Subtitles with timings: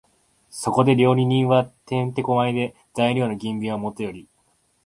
[0.49, 4.27] そこで料理人は転手古舞で、材料の吟味はもとより、